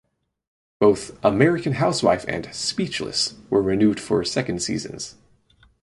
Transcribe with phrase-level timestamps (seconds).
[0.79, 5.13] Both "American Housewife" and "Speechless" were renewed for second seasons.